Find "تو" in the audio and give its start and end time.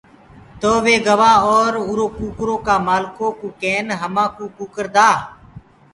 0.61-0.71